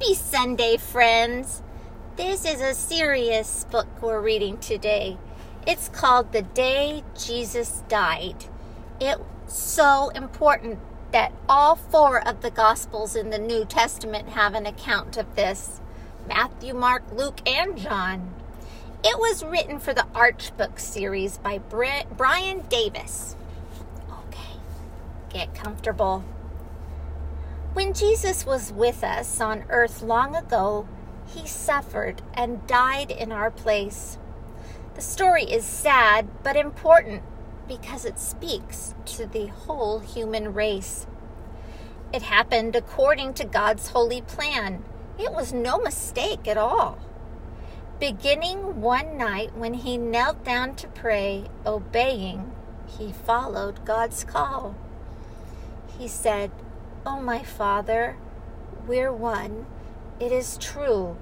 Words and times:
Happy 0.00 0.14
Sunday, 0.14 0.78
friends! 0.78 1.60
This 2.16 2.46
is 2.46 2.62
a 2.62 2.72
serious 2.72 3.66
book 3.70 3.86
we're 4.00 4.22
reading 4.22 4.56
today. 4.56 5.18
It's 5.66 5.90
called 5.90 6.32
The 6.32 6.40
Day 6.40 7.04
Jesus 7.18 7.82
Died. 7.86 8.46
It's 8.98 9.20
so 9.46 10.08
important 10.14 10.78
that 11.12 11.34
all 11.50 11.76
four 11.76 12.26
of 12.26 12.40
the 12.40 12.50
Gospels 12.50 13.14
in 13.14 13.28
the 13.28 13.38
New 13.38 13.66
Testament 13.66 14.30
have 14.30 14.54
an 14.54 14.64
account 14.64 15.18
of 15.18 15.36
this 15.36 15.82
Matthew, 16.26 16.72
Mark, 16.72 17.02
Luke, 17.12 17.46
and 17.46 17.76
John. 17.76 18.32
It 19.04 19.18
was 19.18 19.44
written 19.44 19.78
for 19.78 19.92
the 19.92 20.06
Arch 20.14 20.56
Book 20.56 20.78
series 20.78 21.36
by 21.36 21.58
Brian 21.58 22.60
Davis. 22.70 23.36
Okay, 24.10 24.56
get 25.28 25.54
comfortable. 25.54 26.24
When 27.72 27.94
Jesus 27.94 28.44
was 28.44 28.72
with 28.72 29.04
us 29.04 29.40
on 29.40 29.64
earth 29.68 30.02
long 30.02 30.34
ago, 30.34 30.88
he 31.26 31.46
suffered 31.46 32.20
and 32.34 32.66
died 32.66 33.12
in 33.12 33.30
our 33.30 33.50
place. 33.50 34.18
The 34.96 35.00
story 35.00 35.44
is 35.44 35.64
sad 35.64 36.28
but 36.42 36.56
important 36.56 37.22
because 37.68 38.04
it 38.04 38.18
speaks 38.18 38.96
to 39.06 39.24
the 39.24 39.46
whole 39.46 40.00
human 40.00 40.52
race. 40.52 41.06
It 42.12 42.22
happened 42.22 42.74
according 42.74 43.34
to 43.34 43.44
God's 43.44 43.90
holy 43.90 44.22
plan. 44.22 44.82
It 45.16 45.32
was 45.32 45.52
no 45.52 45.78
mistake 45.78 46.48
at 46.48 46.58
all. 46.58 46.98
Beginning 48.00 48.80
one 48.80 49.16
night 49.16 49.56
when 49.56 49.74
he 49.74 49.96
knelt 49.96 50.42
down 50.44 50.74
to 50.74 50.88
pray, 50.88 51.44
obeying, 51.64 52.50
he 52.98 53.12
followed 53.12 53.84
God's 53.84 54.24
call. 54.24 54.74
He 55.96 56.08
said, 56.08 56.50
Oh, 57.06 57.18
my 57.18 57.42
Father, 57.42 58.18
we're 58.86 59.12
one. 59.12 59.64
It 60.20 60.32
is 60.32 60.58
true. 60.58 61.16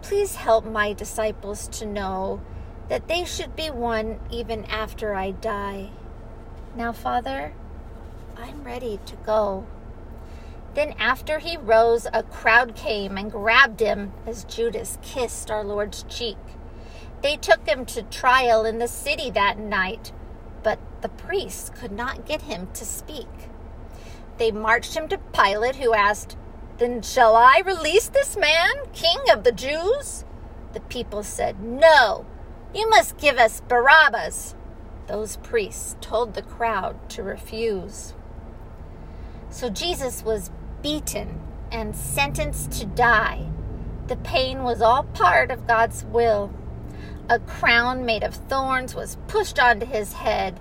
Please 0.00 0.36
help 0.36 0.64
my 0.64 0.92
disciples 0.92 1.66
to 1.68 1.84
know 1.84 2.40
that 2.88 3.08
they 3.08 3.24
should 3.24 3.56
be 3.56 3.68
one 3.68 4.20
even 4.30 4.64
after 4.66 5.16
I 5.16 5.32
die. 5.32 5.90
Now, 6.76 6.92
Father, 6.92 7.54
I'm 8.36 8.62
ready 8.62 9.00
to 9.06 9.16
go. 9.16 9.66
Then, 10.74 10.94
after 10.96 11.40
he 11.40 11.56
rose, 11.56 12.06
a 12.12 12.22
crowd 12.22 12.76
came 12.76 13.18
and 13.18 13.32
grabbed 13.32 13.80
him 13.80 14.12
as 14.26 14.44
Judas 14.44 14.96
kissed 15.02 15.50
our 15.50 15.64
Lord's 15.64 16.04
cheek. 16.04 16.38
They 17.22 17.36
took 17.36 17.66
him 17.66 17.84
to 17.86 18.04
trial 18.04 18.64
in 18.64 18.78
the 18.78 18.86
city 18.86 19.30
that 19.30 19.58
night, 19.58 20.12
but 20.62 20.78
the 21.00 21.08
priests 21.08 21.68
could 21.74 21.90
not 21.90 22.26
get 22.26 22.42
him 22.42 22.68
to 22.74 22.84
speak. 22.84 23.26
They 24.38 24.50
marched 24.50 24.94
him 24.94 25.08
to 25.08 25.18
Pilate, 25.18 25.76
who 25.76 25.94
asked, 25.94 26.36
Then 26.78 27.02
shall 27.02 27.34
I 27.34 27.62
release 27.64 28.08
this 28.08 28.36
man, 28.36 28.74
king 28.92 29.18
of 29.32 29.44
the 29.44 29.52
Jews? 29.52 30.24
The 30.72 30.80
people 30.80 31.22
said, 31.22 31.62
No, 31.62 32.26
you 32.74 32.88
must 32.90 33.16
give 33.16 33.38
us 33.38 33.62
Barabbas. 33.66 34.54
Those 35.06 35.36
priests 35.38 35.96
told 36.00 36.34
the 36.34 36.42
crowd 36.42 37.08
to 37.10 37.22
refuse. 37.22 38.12
So 39.48 39.70
Jesus 39.70 40.22
was 40.22 40.50
beaten 40.82 41.40
and 41.72 41.96
sentenced 41.96 42.72
to 42.72 42.86
die. 42.86 43.46
The 44.08 44.16
pain 44.16 44.62
was 44.62 44.82
all 44.82 45.04
part 45.04 45.50
of 45.50 45.66
God's 45.66 46.04
will. 46.04 46.52
A 47.28 47.38
crown 47.38 48.04
made 48.04 48.22
of 48.22 48.34
thorns 48.34 48.94
was 48.94 49.18
pushed 49.26 49.58
onto 49.58 49.86
his 49.86 50.12
head. 50.12 50.60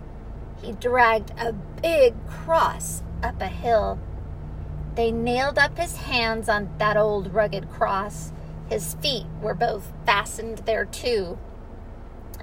He 0.61 0.71
dragged 0.71 1.31
a 1.37 1.53
big 1.53 2.13
cross 2.27 3.03
up 3.23 3.41
a 3.41 3.47
hill. 3.47 3.99
They 4.95 5.11
nailed 5.11 5.57
up 5.57 5.77
his 5.77 5.97
hands 5.97 6.47
on 6.47 6.69
that 6.77 6.97
old 6.97 7.33
rugged 7.33 7.69
cross. 7.69 8.31
His 8.69 8.95
feet 8.95 9.25
were 9.41 9.53
both 9.53 9.91
fastened 10.05 10.59
there 10.59 10.85
too. 10.85 11.37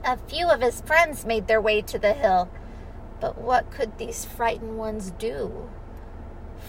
A 0.04 0.16
few 0.16 0.50
of 0.50 0.60
his 0.60 0.80
friends 0.80 1.24
made 1.24 1.46
their 1.46 1.60
way 1.60 1.80
to 1.82 1.98
the 1.98 2.12
hill, 2.12 2.50
but 3.20 3.38
what 3.38 3.70
could 3.70 3.98
these 3.98 4.24
frightened 4.24 4.76
ones 4.76 5.12
do? 5.18 5.68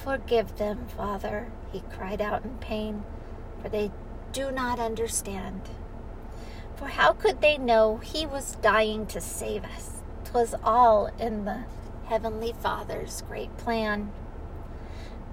Forgive 0.04 0.58
them, 0.58 0.86
Father, 0.96 1.52
he 1.72 1.82
cried 1.90 2.22
out 2.22 2.44
in 2.44 2.58
pain, 2.58 3.04
for 3.62 3.70
they 3.70 3.92
do 4.32 4.52
not 4.52 4.80
understand. 4.80 5.62
For 6.76 6.88
how 6.88 7.14
could 7.14 7.42
they 7.42 7.58
know 7.58 7.98
he 7.98 8.26
was 8.26 8.58
dying 8.62 9.06
to 9.08 9.22
save 9.22 9.64
us? 9.64 10.02
'Twas 10.26 10.56
all 10.64 11.08
in 11.20 11.46
the 11.46 11.64
Heavenly 12.06 12.54
Father's 12.62 13.24
great 13.28 13.56
plan. 13.58 14.12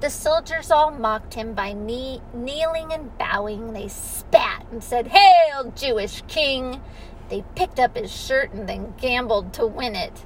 The 0.00 0.08
soldiers 0.08 0.70
all 0.70 0.90
mocked 0.90 1.34
him 1.34 1.52
by 1.52 1.72
knee- 1.72 2.22
kneeling 2.32 2.92
and 2.92 3.16
bowing. 3.18 3.72
They 3.72 3.88
spat 3.88 4.64
and 4.70 4.82
said, 4.82 5.08
Hail, 5.08 5.72
Jewish 5.76 6.22
king! 6.26 6.80
They 7.28 7.44
picked 7.54 7.78
up 7.78 7.96
his 7.96 8.10
shirt 8.10 8.52
and 8.52 8.68
then 8.68 8.94
gambled 8.98 9.52
to 9.54 9.66
win 9.66 9.94
it. 9.94 10.24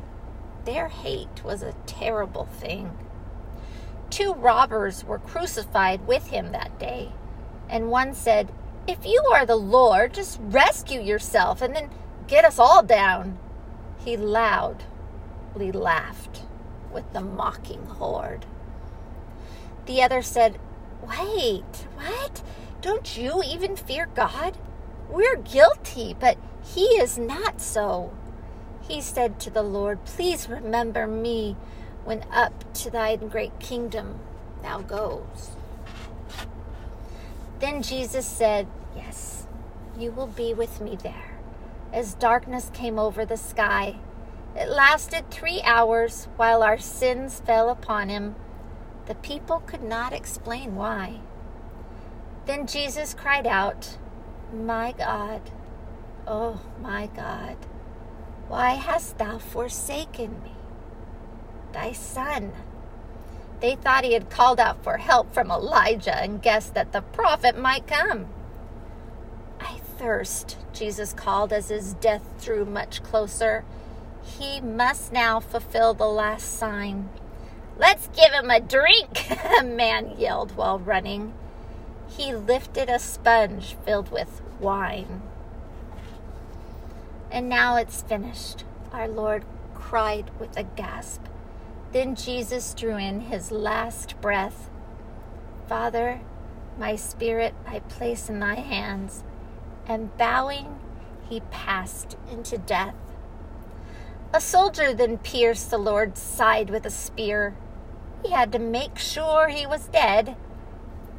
Their 0.64 0.88
hate 0.88 1.42
was 1.44 1.62
a 1.62 1.74
terrible 1.86 2.44
thing. 2.44 2.96
Two 4.10 4.32
robbers 4.32 5.02
were 5.04 5.18
crucified 5.18 6.06
with 6.06 6.28
him 6.28 6.52
that 6.52 6.78
day, 6.78 7.12
and 7.68 7.90
one 7.90 8.14
said, 8.14 8.52
If 8.86 9.04
you 9.04 9.22
are 9.32 9.44
the 9.44 9.56
Lord, 9.56 10.14
just 10.14 10.38
rescue 10.40 11.00
yourself 11.00 11.60
and 11.60 11.74
then 11.74 11.90
get 12.28 12.44
us 12.44 12.58
all 12.58 12.82
down. 12.82 13.38
He 13.98 14.16
loud 14.16 14.84
laughed 15.72 16.42
with 16.92 17.12
the 17.12 17.20
mocking 17.20 17.84
horde. 17.86 18.46
The 19.86 20.02
other 20.02 20.22
said, 20.22 20.58
Wait, 21.02 21.86
what? 21.96 22.42
Don't 22.80 23.16
you 23.16 23.42
even 23.44 23.76
fear 23.76 24.08
God? 24.14 24.56
We're 25.10 25.36
guilty, 25.36 26.16
but 26.18 26.38
he 26.62 26.84
is 26.96 27.18
not 27.18 27.60
so. 27.60 28.12
He 28.82 29.00
said 29.00 29.38
to 29.40 29.50
the 29.50 29.62
Lord, 29.62 30.04
Please 30.04 30.48
remember 30.48 31.06
me 31.06 31.56
when 32.04 32.24
up 32.30 32.72
to 32.74 32.90
thy 32.90 33.16
great 33.16 33.58
kingdom 33.58 34.18
thou 34.62 34.80
goes. 34.80 35.56
Then 37.60 37.82
Jesus 37.82 38.26
said, 38.26 38.66
Yes, 38.96 39.46
you 39.98 40.10
will 40.10 40.26
be 40.26 40.52
with 40.54 40.80
me 40.80 40.96
there. 40.96 41.38
As 41.92 42.14
darkness 42.14 42.70
came 42.74 42.98
over 42.98 43.24
the 43.24 43.36
sky, 43.36 43.96
it 44.56 44.68
lasted 44.68 45.30
three 45.30 45.60
hours 45.62 46.28
while 46.36 46.62
our 46.62 46.78
sins 46.78 47.40
fell 47.44 47.68
upon 47.70 48.08
him. 48.08 48.36
The 49.06 49.16
people 49.16 49.60
could 49.60 49.82
not 49.82 50.12
explain 50.12 50.76
why. 50.76 51.20
Then 52.46 52.66
Jesus 52.66 53.14
cried 53.14 53.46
out, 53.46 53.98
My 54.52 54.92
God, 54.92 55.42
oh 56.26 56.60
my 56.80 57.08
God, 57.08 57.56
why 58.48 58.74
hast 58.74 59.18
thou 59.18 59.38
forsaken 59.38 60.42
me? 60.42 60.52
Thy 61.72 61.92
son. 61.92 62.52
They 63.60 63.76
thought 63.76 64.04
he 64.04 64.12
had 64.12 64.30
called 64.30 64.60
out 64.60 64.84
for 64.84 64.98
help 64.98 65.32
from 65.32 65.50
Elijah 65.50 66.14
and 66.16 66.42
guessed 66.42 66.74
that 66.74 66.92
the 66.92 67.00
prophet 67.00 67.58
might 67.58 67.86
come. 67.86 68.26
I 69.58 69.78
thirst, 69.98 70.58
Jesus 70.72 71.12
called 71.12 71.52
as 71.52 71.70
his 71.70 71.94
death 71.94 72.22
drew 72.44 72.64
much 72.64 73.02
closer. 73.02 73.64
He 74.24 74.60
must 74.60 75.12
now 75.12 75.40
fulfill 75.40 75.94
the 75.94 76.08
last 76.08 76.58
sign. 76.58 77.10
Let's 77.76 78.08
give 78.08 78.32
him 78.32 78.50
a 78.50 78.60
drink, 78.60 79.30
a 79.60 79.62
man 79.62 80.14
yelled 80.18 80.56
while 80.56 80.78
running. 80.78 81.34
He 82.08 82.34
lifted 82.34 82.88
a 82.88 82.98
sponge 82.98 83.76
filled 83.84 84.10
with 84.10 84.40
wine. 84.60 85.22
And 87.30 87.48
now 87.48 87.76
it's 87.76 88.02
finished, 88.02 88.64
our 88.92 89.08
Lord 89.08 89.44
cried 89.74 90.30
with 90.38 90.56
a 90.56 90.62
gasp. 90.62 91.22
Then 91.92 92.14
Jesus 92.14 92.74
drew 92.74 92.96
in 92.96 93.22
his 93.22 93.50
last 93.50 94.20
breath. 94.20 94.70
Father, 95.68 96.20
my 96.78 96.96
spirit 96.96 97.54
I 97.66 97.80
place 97.80 98.28
in 98.28 98.40
thy 98.40 98.56
hands. 98.56 99.24
And 99.86 100.16
bowing, 100.16 100.78
he 101.28 101.40
passed 101.50 102.16
into 102.30 102.58
death. 102.58 102.94
A 104.34 104.40
soldier 104.40 104.92
then 104.92 105.18
pierced 105.18 105.70
the 105.70 105.78
Lord's 105.78 106.20
side 106.20 106.68
with 106.68 106.84
a 106.84 106.90
spear. 106.90 107.54
He 108.24 108.32
had 108.32 108.50
to 108.50 108.58
make 108.58 108.98
sure 108.98 109.46
he 109.46 109.64
was 109.64 109.86
dead. 109.86 110.34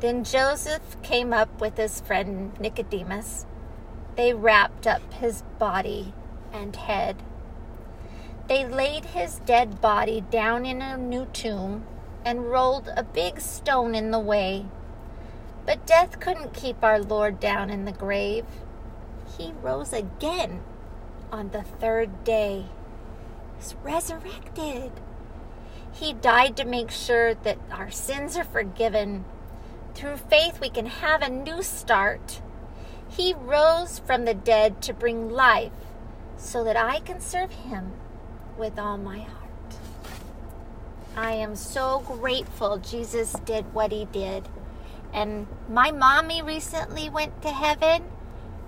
Then 0.01 0.25
Joseph 0.25 1.01
came 1.01 1.31
up 1.31 1.61
with 1.61 1.77
his 1.77 2.01
friend 2.01 2.51
Nicodemus. 2.59 3.45
They 4.17 4.33
wrapped 4.33 4.85
up 4.85 5.13
his 5.13 5.43
body 5.57 6.13
and 6.51 6.75
head. 6.75 7.23
They 8.49 8.65
laid 8.65 9.05
his 9.05 9.39
dead 9.45 9.79
body 9.79 10.19
down 10.29 10.65
in 10.65 10.81
a 10.81 10.97
new 10.97 11.25
tomb 11.27 11.85
and 12.25 12.51
rolled 12.51 12.89
a 12.97 13.03
big 13.03 13.39
stone 13.39 13.95
in 13.95 14.11
the 14.11 14.19
way. 14.19 14.65
But 15.65 15.87
death 15.87 16.19
couldn't 16.19 16.53
keep 16.53 16.83
our 16.83 16.99
Lord 16.99 17.39
down 17.39 17.69
in 17.69 17.85
the 17.85 17.93
grave. 17.93 18.45
He 19.37 19.53
rose 19.61 19.93
again 19.93 20.63
on 21.31 21.51
the 21.51 21.63
third 21.63 22.25
day 22.25 22.65
is 23.59 23.75
resurrected. 23.83 24.91
He 25.93 26.13
died 26.13 26.57
to 26.57 26.65
make 26.65 26.91
sure 26.91 27.33
that 27.33 27.57
our 27.71 27.89
sins 27.89 28.35
are 28.35 28.43
forgiven. 28.43 29.25
Through 29.93 30.17
faith, 30.17 30.59
we 30.59 30.69
can 30.69 30.87
have 30.87 31.21
a 31.21 31.29
new 31.29 31.63
start. 31.63 32.41
He 33.07 33.33
rose 33.33 33.99
from 33.99 34.25
the 34.25 34.33
dead 34.33 34.81
to 34.83 34.93
bring 34.93 35.29
life 35.29 35.71
so 36.37 36.63
that 36.65 36.75
I 36.75 36.99
can 36.99 37.21
serve 37.21 37.51
Him 37.51 37.93
with 38.57 38.77
all 38.77 38.97
my 38.97 39.19
heart. 39.19 39.45
I 41.15 41.31
am 41.31 41.55
so 41.55 42.03
grateful 42.05 42.77
Jesus 42.77 43.33
did 43.45 43.73
what 43.73 43.93
He 43.93 44.05
did. 44.05 44.49
And 45.13 45.47
my 45.69 45.91
mommy 45.91 46.41
recently 46.41 47.09
went 47.09 47.41
to 47.41 47.49
heaven, 47.51 48.03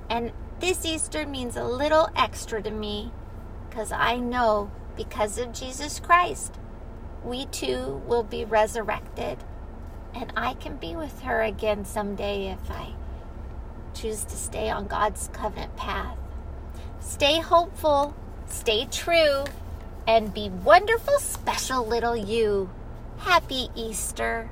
and 0.10 0.32
this 0.62 0.86
Easter 0.86 1.28
means 1.28 1.58
a 1.58 1.66
little 1.66 2.10
extra 2.16 2.62
to 2.62 2.72
me 2.72 3.12
because 3.70 3.92
I 3.92 4.18
know 4.18 4.72
because 4.96 5.38
of 5.38 5.54
Jesus 5.54 6.00
Christ, 6.00 6.54
we 7.24 7.46
too 7.46 8.02
will 8.08 8.24
be 8.24 8.46
resurrected. 8.46 9.38
And 10.14 10.34
I 10.36 10.54
can 10.56 10.78
be 10.78 10.96
with 10.96 11.22
her 11.22 11.44
again 11.44 11.86
someday 11.86 12.48
if 12.48 12.72
I 12.72 12.94
choose 13.94 14.24
to 14.24 14.36
stay 14.36 14.70
on 14.70 14.88
God's 14.88 15.30
covenant 15.34 15.76
path. 15.76 16.18
Stay 17.00 17.40
hopeful, 17.40 18.16
stay 18.48 18.86
true, 18.86 19.46
and 20.08 20.34
be 20.34 20.50
wonderful, 20.50 21.20
special 21.20 21.86
little 21.86 22.16
you. 22.16 22.70
Happy 23.20 23.70
Easter. 23.76 24.50